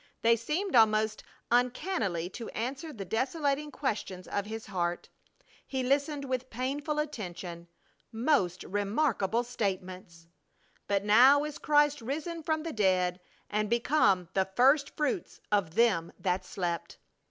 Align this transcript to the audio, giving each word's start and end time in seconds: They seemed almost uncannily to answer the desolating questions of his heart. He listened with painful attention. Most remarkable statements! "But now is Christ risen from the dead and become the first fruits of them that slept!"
They 0.23 0.35
seemed 0.35 0.75
almost 0.75 1.21
uncannily 1.51 2.27
to 2.31 2.49
answer 2.57 2.91
the 2.91 3.05
desolating 3.05 3.69
questions 3.69 4.27
of 4.27 4.47
his 4.47 4.65
heart. 4.65 5.09
He 5.67 5.83
listened 5.83 6.25
with 6.25 6.49
painful 6.49 6.97
attention. 6.97 7.67
Most 8.11 8.63
remarkable 8.63 9.43
statements! 9.43 10.25
"But 10.87 11.03
now 11.05 11.43
is 11.43 11.59
Christ 11.59 12.01
risen 12.01 12.41
from 12.41 12.63
the 12.63 12.73
dead 12.73 13.19
and 13.47 13.69
become 13.69 14.27
the 14.33 14.49
first 14.55 14.97
fruits 14.97 15.39
of 15.51 15.75
them 15.75 16.11
that 16.19 16.45
slept!" 16.45 16.97